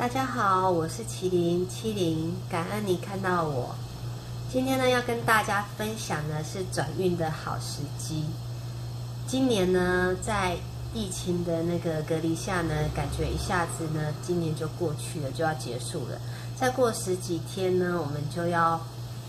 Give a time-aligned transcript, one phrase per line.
[0.00, 3.74] 大家好，我是麒麟七零，感恩你看到我。
[4.50, 8.24] 今天呢，要跟大家分享的是转运的好时机。
[9.26, 10.56] 今年呢，在
[10.94, 16.18] 疫情的那个隔离下呢，感觉一下子呢，今年就过去了，就要结束了。
[16.58, 18.80] 再过十几天呢，我们就要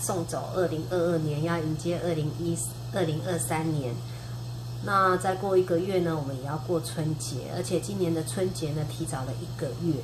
[0.00, 2.56] 送走二零二二年，要迎接二零一
[2.94, 3.92] 二零二三年。
[4.84, 9.94] 那再过一个月呢，我们也要过春节，而且今年的春节呢，提早了一个月。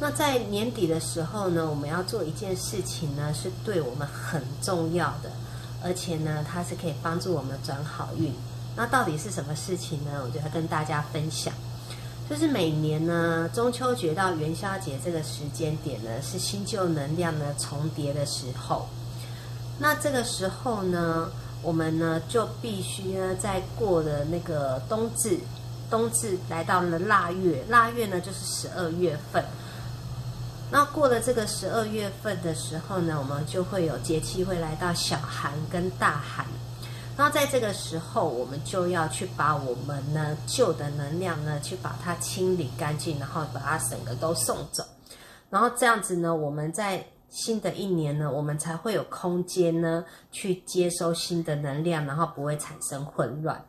[0.00, 5.30] 那在年底的时候呢，我们要做一件事情呢，是对我们很重要的，
[5.84, 8.32] 而且呢，它是可以帮助我们转好运。
[8.74, 10.22] 那到底是什么事情呢？
[10.24, 11.54] 我就要跟大家分享，
[12.28, 18.88] 就是每年呢，中秋节到元宵节这个时间点呢，是新旧能量呢重叠的时候。
[19.78, 21.30] 那这个时候呢，
[21.62, 25.38] 我们呢就必须呢，在过了那个冬至，
[25.88, 29.44] 冬至来到了腊月，腊月呢就是十二月份。
[30.72, 36.46] 那过了这个十二月份的时候呢，我们就会有节气会来到小寒跟大寒。
[37.14, 44.82] 然后在这个时候，我们就要去把我们呢旧的能量呢，去把它清理干净，然后把它整个都送走。
[45.50, 53.62] 然后这样子呢，我们在新的一年呢，我们才会有空间呢去接收新的能量，然后不会产生混乱。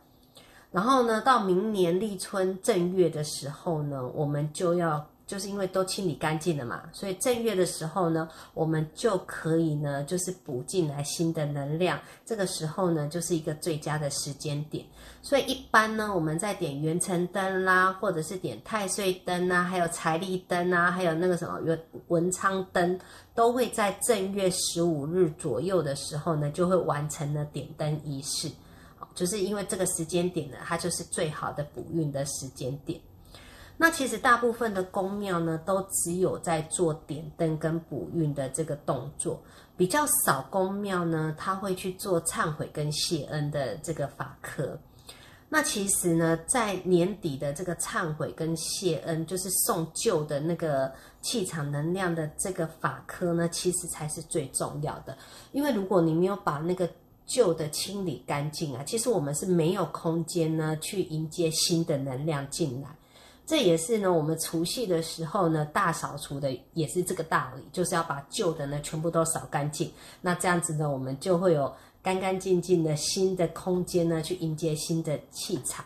[0.70, 5.06] 然后呢，到明年立春正月的时候呢，我们就要。
[5.26, 11.98] 就是因为都清理干净了嘛，所以正月的时候呢，我们就可以呢，就是补进来新的能量。
[12.26, 14.84] 这个时候呢，就是一个最佳的时间点。
[15.22, 23.00] 所以一般呢，我们在点元辰灯啦，或者是点太岁灯啊，还有财力灯啊，还有那个什么文文昌灯，
[23.34, 28.50] 都会在正月十五日左右的时候呢，就会完成了点灯仪式。
[29.14, 33.00] 就是因为这个时间点呢，它就是最好的补运的时间点。
[33.76, 39.42] 那其实大部分的宫庙呢，都只有在做点灯跟补运的这个动作，
[39.76, 44.78] 比较少宫庙呢，他会去做忏悔跟谢恩的这个法科。
[45.48, 55.16] 那其实呢，在年底的这个忏悔跟谢恩，就是送旧的那个气场能量的这个法科呢，其实才是最重要的。
[55.52, 56.88] 因为如果你没有把那个
[57.26, 62.88] 旧的清理干净啊，其实我们是没有空间呢去迎接新的能量进来。
[63.46, 69.92] 这也是呢，我们除夕的时候呢，大扫除的也是这个道理，就是要把旧的呢全部都扫干净。
[70.22, 71.70] 那这样子呢，我们就会有
[72.02, 75.84] 干干净净的新的空间呢，去迎接新的气场。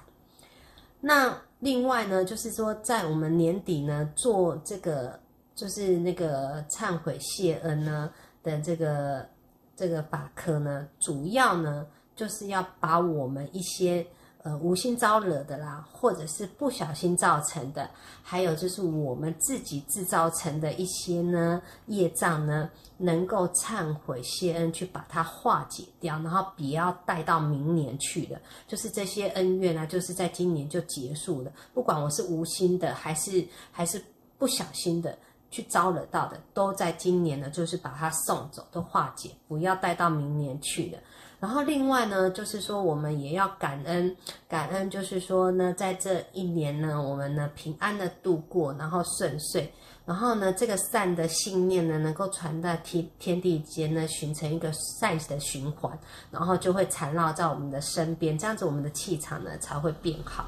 [1.00, 5.18] 那另外呢，就是说在我们年底呢做这个，
[5.56, 8.08] 就是那个忏悔谢恩呢
[8.44, 9.28] 的这个
[9.74, 14.06] 这个法科呢，主要呢就是要把我们一些。
[14.48, 17.90] 呃，无心招惹的啦，或者是不小心造成的，
[18.22, 31.52] 还有就是我们自己制造成的一些呢业障呢，能够忏悔谢恩，去把它化解掉，然后不要带到明年去的，就是这些恩怨呢，就是在今年就结束了。
[31.74, 34.02] 不管我是无心的，还是还是
[34.38, 35.18] 不小心的
[35.50, 40.98] 去招惹到的，都在今年呢，就是把它送走，都化解，不要带到明年去的。
[41.40, 44.14] 然后另外呢，就是说我们也要感恩，
[44.48, 49.72] 感恩就是说呢，在这一年呢，我们呢平安的度过，然后顺遂，
[50.04, 55.96] 然后呢这个善的信念呢，能够传到天天地间呢，形成一个善的循环，
[56.32, 60.44] 然后就会缠绕在我们的身边，这样子我们的气场呢才会变好。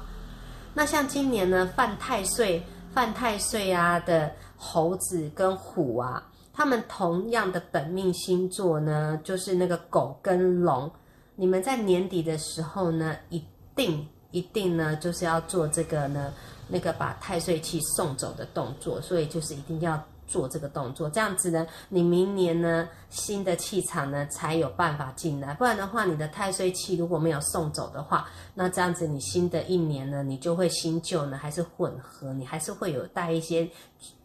[0.73, 2.61] 那像今年呢犯太岁，
[2.93, 6.27] 犯太岁啊的猴子跟虎啊。
[6.53, 10.91] 他们同样的本命星座呢，就是那个狗跟龙。
[11.35, 13.43] 你们在年底的时候呢，一
[13.75, 16.31] 定一定呢，就是要做这个呢，
[16.67, 19.01] 那个把太岁气送走的动作。
[19.01, 25.53] 所以就是一定要做这个动作，这样子呢，你明年呢新的气场呢才有办法进来。
[25.55, 33.69] 不然的话，你的太岁气如果没有送走的话，那这样子你新的一年呢，你就会新旧呢还是混合，你还是会有带一些。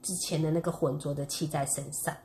[0.03, 2.17] 之前的那个浑浊的气在身上，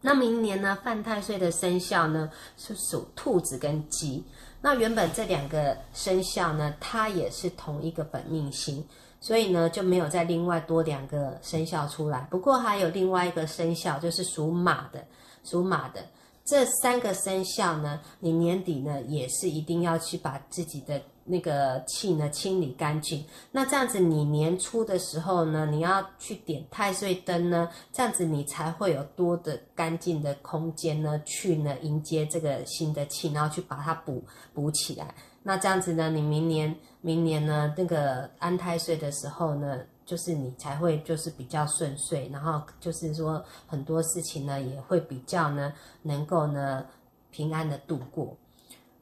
[0.00, 0.78] 那明年呢？
[0.84, 4.24] 犯太岁的生肖呢是属兔子跟鸡。
[4.60, 8.86] 那原本这两个生肖呢，它也是同一个本命星，
[9.22, 12.26] 所以呢就没有再另外多两个生肖出来。
[12.30, 15.02] 不过还有另外一个生肖，就是属马的，
[15.42, 16.04] 属马的
[16.44, 21.00] 这三个生肖呢，你年底呢也是一定要去把自己的。
[21.24, 34.22] 那个气呢清理干净，那这样子你年初的时候呢，你要去点太岁灯呢，这样子你才会有多的干净的空间呢，去呢迎接这个新的气，然后去把它补
[34.52, 35.14] 补起来。
[35.44, 45.72] 那这样子呢，你明年明年呢那个安太岁的时候呢，就是你才会就是比较顺遂，然后就是说很多事情呢也会比较呢
[46.02, 46.84] 能够呢
[47.30, 48.36] 平安的度过。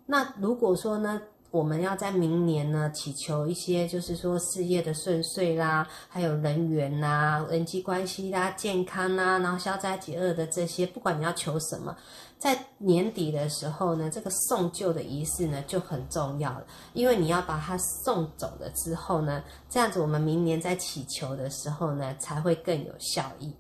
[0.07, 1.21] 那如果说呢，
[1.51, 11.97] 我们要在明年呢祈求一些，就是说事业的顺遂啦，还有人缘呐、人际关系啦、健康啦，然后消灾解厄的这些，不管你要求什么，
[12.39, 23.53] 在年底的时候呢，这个送旧的仪式呢就很重要了，因为你要把它送走了之后呢，这样子我们明年在祈求的时候呢才会更有效益。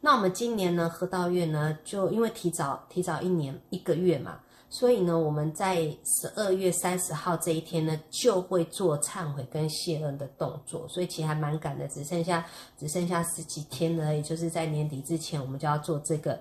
[0.00, 4.40] 那我们今年呢，河道月呢，就因为提早提早一年一个月嘛。
[4.74, 10.88] 所以呢，我们在十二月三十号这一天呢，就会做忏悔跟谢恩的动作。
[10.88, 12.42] 所以其实还蛮赶的，只剩下
[12.78, 16.40] 只剩下十几天了，也就是在年底之前，我们就要做这个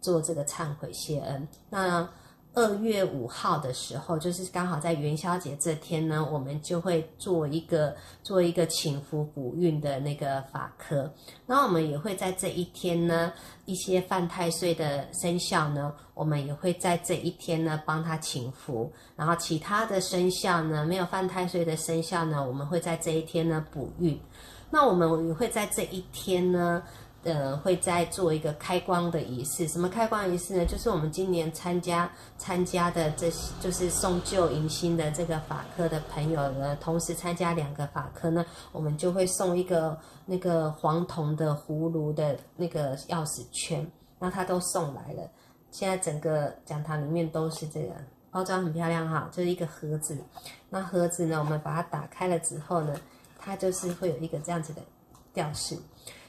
[0.00, 1.46] 做这个忏悔谢恩。
[1.68, 2.08] 那
[2.56, 11.12] 二月五号的时候，就是刚好在元宵节这天呢，我们就会做一个做一个请福补运的那个法科。
[11.46, 13.30] 然后我们也会在这一天呢，
[13.66, 18.90] 一些犯太岁的生肖呢，我们也会在这一天呢帮他请福。
[19.16, 24.18] 然后其他的生肖呢，没有犯太岁的生肖呢，我们会在这一天呢补运。
[24.70, 26.82] 那我们也会在这一天呢。
[27.24, 29.66] 呃，会再做一个开光的仪式。
[29.66, 30.64] 什么开光仪式呢？
[30.64, 32.08] 就是我们今年参加
[32.38, 43.84] 参加的这些，就是送旧迎新的这个法科的朋友呢，同时参加两个法科呢，我们就会送一个那个黄铜的葫芦的那个钥匙圈，
[44.20, 45.28] 那他都送来了。
[45.72, 47.92] 现在整个讲堂里面都是这个
[48.30, 50.16] 包装很漂亮哈，就是一个盒子。
[50.70, 52.94] 那盒子呢，我们把它打开了之后呢，
[53.36, 54.80] 它就是会有一个这样子的
[55.34, 55.76] 吊饰。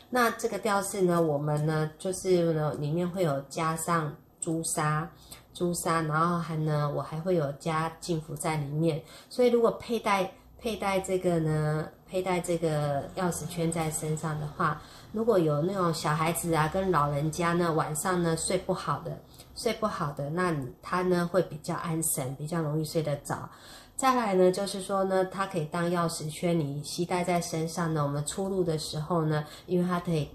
[0.09, 5.09] 那这个吊饰呢，我们呢就是呢里面会有加上朱砂，
[5.54, 9.01] 朱砂，然后还呢我还会有加净符在里面。
[9.30, 14.81] 所以如果佩戴佩戴这个呢，佩戴这个钥匙圈在身上的话，
[15.12, 19.19] 如果有那种小孩子啊跟老人家呢晚上呢睡不好的，
[19.56, 23.50] 睡不好的，那他呢会比较安神，比较容易睡得着。
[23.97, 28.03] 再来呢，就是说呢，它可以当钥匙圈，你携带在身上呢。
[28.03, 30.29] 我们出入的时候呢，因为它可以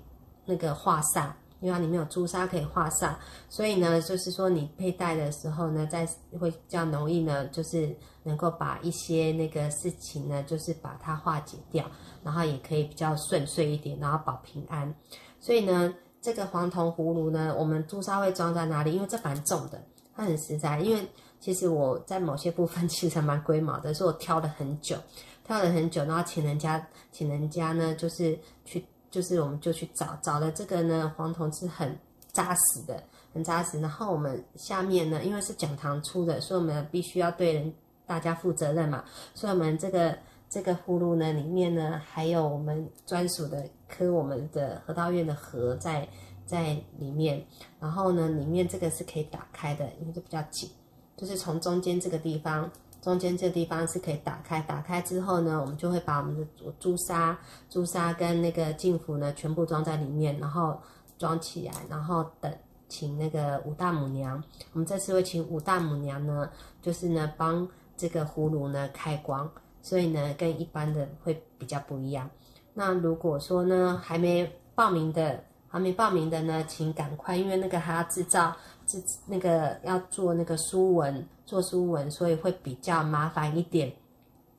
[0.44, 1.30] 那个化煞，
[1.60, 3.14] 因为它里面有朱砂可以化煞，
[3.48, 6.04] 所以呢，就是说你佩戴的时候呢，在
[6.40, 11.88] 会比较容易呢，就是能够把一些那个事情呢，就是把它化解掉，
[12.24, 14.92] 然后也可以比较顺遂一点，然后保平安。
[15.38, 18.92] 所以呢，这个黄铜葫芦呢，我们朱砂会装在哪里？
[18.92, 19.80] 因为这蛮重的，
[20.14, 21.06] 它很实在，因为。
[21.42, 24.96] 其实我在某些部分 其实蛮龟毛的，是我挑了很久，
[25.44, 31.98] 挑了很久，然后请人家，请人家呢，就是去，就是我们就去找，找了这个呢，黄铜是很
[32.30, 33.02] 扎实的，
[33.34, 33.80] 很扎实。
[33.80, 37.74] 然后我们下面呢，因为是讲堂出的，所以我们必须要对人
[38.06, 39.04] 大家负责任嘛，
[39.34, 40.16] 所以我们这个
[40.48, 46.08] 这个葫芦呢，里面呢还有我们专属的刻我们的河道院的河在
[46.46, 47.44] 在里面，
[47.80, 50.70] 然后呢，里面这个是可以打开的，因为这比较紧。
[51.16, 54.60] 就是从中间这个地方，中间这个地方是可以打开。
[54.62, 56.46] 打开之后呢，我们就会把我们的
[56.80, 60.80] 朱砂、朱砂跟那个净符呢，全部装在里面，然后
[61.18, 62.52] 装起来，然后等
[62.88, 64.42] 请那个五大母娘。
[64.72, 66.50] 我们这次会请五大母娘呢，
[66.80, 69.48] 就是呢帮这个葫芦呢开光，
[69.80, 72.28] 所以呢跟一般的会比较不一样。
[72.74, 78.54] 那如果说呢还没报名的，还没报名的呢，请赶快，因为那个还要制造。
[78.84, 83.90] 制那个要做那个书文，做书文，所以会比较麻烦一点。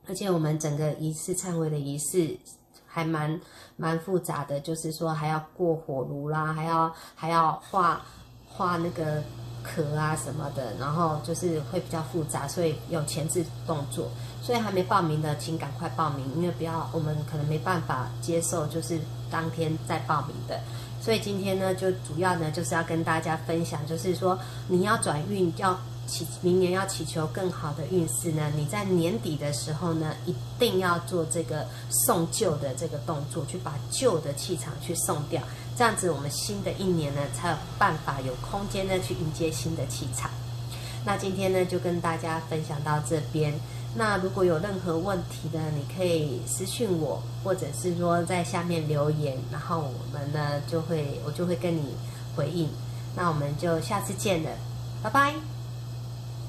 [0.07, 2.35] 而且我们整个仪式忏悔的仪式
[2.87, 3.39] 还蛮
[3.75, 8.01] 蛮复杂的，就是说还要过火炉啦，还要还要画
[8.47, 9.21] 画那个
[9.61, 14.07] 壳啊什么的，然后就是会比较复杂，所以有前置动作。
[14.41, 20.59] 所以还没报名的，请赶快报名，因为不要我们可能没办法接受，就是当天再报名的。
[21.03, 35.43] 所以今天呢，就主要呢就是要跟大家分享，就是说你要转运，要祈明年要祈求更好的运势呢，你在年底的时候呢，一定要做这个送旧的这个动作，去把旧的气场去送掉，
[35.77, 40.31] 这样子我们新的一年呢才有办法有空间呢去迎接新的气场。
[41.05, 43.53] 那今天呢就跟大家分享到这边。
[43.95, 51.95] 那如果有任何问题呢，你可以私信我，或者是说在下面留言，然后我们呢就会我就会跟你
[52.35, 52.67] 回应。
[53.15, 54.49] 那我们就下次见了，
[55.03, 55.52] 拜拜。